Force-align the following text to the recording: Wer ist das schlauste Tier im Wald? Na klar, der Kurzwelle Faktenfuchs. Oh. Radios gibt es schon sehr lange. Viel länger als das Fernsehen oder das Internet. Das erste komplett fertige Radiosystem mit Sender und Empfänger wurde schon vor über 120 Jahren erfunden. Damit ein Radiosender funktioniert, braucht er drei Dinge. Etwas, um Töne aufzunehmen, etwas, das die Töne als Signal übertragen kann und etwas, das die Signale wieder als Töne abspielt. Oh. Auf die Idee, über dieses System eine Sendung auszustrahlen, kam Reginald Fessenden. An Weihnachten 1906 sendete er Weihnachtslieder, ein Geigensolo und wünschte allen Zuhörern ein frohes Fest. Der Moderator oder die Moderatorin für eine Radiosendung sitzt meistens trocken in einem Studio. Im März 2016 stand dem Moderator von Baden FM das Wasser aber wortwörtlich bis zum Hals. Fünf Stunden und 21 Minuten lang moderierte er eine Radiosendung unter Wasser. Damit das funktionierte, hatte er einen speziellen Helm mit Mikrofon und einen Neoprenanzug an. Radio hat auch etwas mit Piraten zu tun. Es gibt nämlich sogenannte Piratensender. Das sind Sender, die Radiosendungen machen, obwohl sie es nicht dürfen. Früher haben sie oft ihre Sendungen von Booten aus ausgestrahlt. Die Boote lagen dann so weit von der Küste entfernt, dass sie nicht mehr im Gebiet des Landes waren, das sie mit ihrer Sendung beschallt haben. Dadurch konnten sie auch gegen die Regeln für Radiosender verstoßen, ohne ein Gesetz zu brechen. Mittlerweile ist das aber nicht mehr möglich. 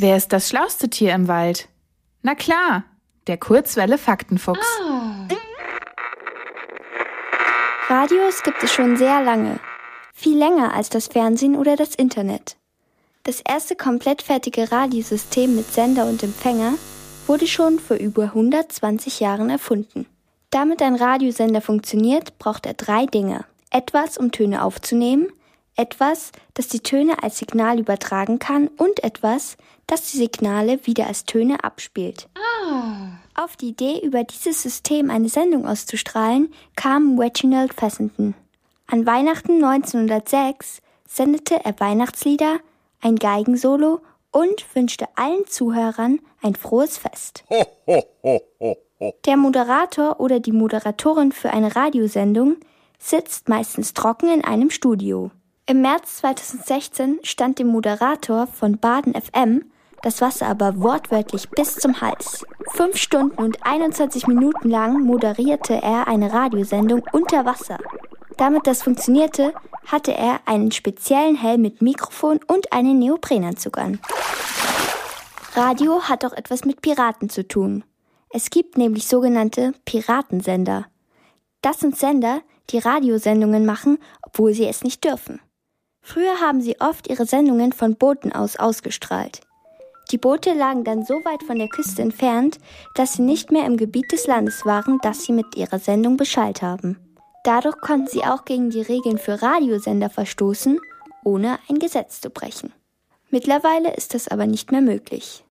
Wer 0.00 0.16
ist 0.16 0.32
das 0.32 0.48
schlauste 0.48 0.88
Tier 0.88 1.12
im 1.12 1.26
Wald? 1.26 1.68
Na 2.22 2.36
klar, 2.36 2.84
der 3.26 3.36
Kurzwelle 3.36 3.98
Faktenfuchs. 3.98 4.60
Oh. 4.80 5.34
Radios 7.88 8.44
gibt 8.44 8.62
es 8.62 8.72
schon 8.72 8.96
sehr 8.96 9.20
lange. 9.24 9.58
Viel 10.14 10.38
länger 10.38 10.72
als 10.72 10.88
das 10.88 11.08
Fernsehen 11.08 11.56
oder 11.56 11.74
das 11.74 11.96
Internet. 11.96 12.56
Das 13.24 13.40
erste 13.40 13.74
komplett 13.74 14.22
fertige 14.22 14.70
Radiosystem 14.70 15.56
mit 15.56 15.66
Sender 15.72 16.06
und 16.06 16.22
Empfänger 16.22 16.74
wurde 17.26 17.48
schon 17.48 17.80
vor 17.80 17.96
über 17.96 18.24
120 18.24 19.18
Jahren 19.18 19.50
erfunden. 19.50 20.06
Damit 20.50 20.80
ein 20.80 20.94
Radiosender 20.94 21.60
funktioniert, 21.60 22.38
braucht 22.38 22.66
er 22.66 22.74
drei 22.74 23.06
Dinge. 23.06 23.46
Etwas, 23.70 24.16
um 24.16 24.30
Töne 24.30 24.62
aufzunehmen, 24.62 25.26
etwas, 25.74 26.30
das 26.54 26.68
die 26.68 26.80
Töne 26.80 27.22
als 27.22 27.38
Signal 27.38 27.80
übertragen 27.80 28.38
kann 28.38 28.68
und 28.68 29.02
etwas, 29.02 29.56
das 29.88 30.10
die 30.10 30.18
Signale 30.18 30.86
wieder 30.86 31.08
als 31.08 31.24
Töne 31.24 31.64
abspielt. 31.64 32.28
Oh. 32.36 33.42
Auf 33.42 33.56
die 33.56 33.70
Idee, 33.70 34.00
über 34.04 34.22
dieses 34.22 34.62
System 34.62 35.10
eine 35.10 35.28
Sendung 35.28 35.66
auszustrahlen, 35.66 36.52
kam 36.76 37.18
Reginald 37.18 37.74
Fessenden. 37.74 38.34
An 38.86 39.06
Weihnachten 39.06 39.62
1906 39.64 40.80
sendete 41.08 41.64
er 41.64 41.78
Weihnachtslieder, 41.80 42.60
ein 43.00 43.16
Geigensolo 43.16 44.00
und 44.30 44.64
wünschte 44.74 45.06
allen 45.16 45.46
Zuhörern 45.46 46.20
ein 46.42 46.54
frohes 46.54 46.98
Fest. 46.98 47.44
Der 49.26 49.36
Moderator 49.36 50.20
oder 50.20 50.40
die 50.40 50.52
Moderatorin 50.52 51.32
für 51.32 51.50
eine 51.50 51.74
Radiosendung 51.74 52.56
sitzt 52.98 53.48
meistens 53.48 53.94
trocken 53.94 54.30
in 54.30 54.44
einem 54.44 54.70
Studio. 54.70 55.30
Im 55.66 55.82
März 55.82 56.18
2016 56.18 57.20
stand 57.22 57.58
dem 57.58 57.68
Moderator 57.68 58.46
von 58.46 58.78
Baden 58.78 59.14
FM 59.14 59.64
das 60.02 60.20
Wasser 60.20 60.46
aber 60.46 60.80
wortwörtlich 60.80 61.48
bis 61.50 61.76
zum 61.76 62.00
Hals. 62.00 62.44
Fünf 62.70 62.96
Stunden 62.96 63.36
und 63.42 63.64
21 63.64 64.26
Minuten 64.26 64.70
lang 64.70 65.02
moderierte 65.02 65.74
er 65.74 66.08
eine 66.08 66.32
Radiosendung 66.32 67.02
unter 67.12 67.44
Wasser. 67.44 67.78
Damit 68.36 68.66
das 68.66 68.82
funktionierte, 68.82 69.52
hatte 69.86 70.14
er 70.14 70.40
einen 70.46 70.70
speziellen 70.70 71.36
Helm 71.36 71.62
mit 71.62 71.82
Mikrofon 71.82 72.40
und 72.46 72.72
einen 72.72 72.98
Neoprenanzug 72.98 73.78
an. 73.78 73.98
Radio 75.54 76.02
hat 76.02 76.24
auch 76.24 76.32
etwas 76.34 76.64
mit 76.64 76.82
Piraten 76.82 77.30
zu 77.30 77.46
tun. 77.46 77.82
Es 78.30 78.50
gibt 78.50 78.76
nämlich 78.78 79.08
sogenannte 79.08 79.72
Piratensender. 79.84 80.86
Das 81.62 81.80
sind 81.80 81.96
Sender, 81.96 82.42
die 82.70 82.78
Radiosendungen 82.78 83.66
machen, 83.66 83.98
obwohl 84.22 84.52
sie 84.52 84.66
es 84.66 84.84
nicht 84.84 85.02
dürfen. 85.04 85.40
Früher 86.00 86.40
haben 86.40 86.60
sie 86.60 86.80
oft 86.80 87.08
ihre 87.08 87.26
Sendungen 87.26 87.72
von 87.72 87.96
Booten 87.96 88.32
aus 88.32 88.56
ausgestrahlt. 88.56 89.40
Die 90.10 90.18
Boote 90.18 90.54
lagen 90.54 90.84
dann 90.84 91.04
so 91.04 91.14
weit 91.24 91.42
von 91.42 91.58
der 91.58 91.68
Küste 91.68 92.00
entfernt, 92.00 92.58
dass 92.94 93.14
sie 93.14 93.22
nicht 93.22 93.52
mehr 93.52 93.66
im 93.66 93.76
Gebiet 93.76 94.10
des 94.10 94.26
Landes 94.26 94.64
waren, 94.64 94.98
das 95.02 95.24
sie 95.24 95.32
mit 95.32 95.54
ihrer 95.54 95.78
Sendung 95.78 96.16
beschallt 96.16 96.62
haben. 96.62 96.98
Dadurch 97.44 97.78
konnten 97.80 98.08
sie 98.08 98.24
auch 98.24 98.44
gegen 98.46 98.70
die 98.70 98.80
Regeln 98.80 99.18
für 99.18 99.42
Radiosender 99.42 100.08
verstoßen, 100.08 100.78
ohne 101.24 101.58
ein 101.68 101.78
Gesetz 101.78 102.22
zu 102.22 102.30
brechen. 102.30 102.72
Mittlerweile 103.30 103.94
ist 103.94 104.14
das 104.14 104.28
aber 104.28 104.46
nicht 104.46 104.72
mehr 104.72 104.80
möglich. 104.80 105.44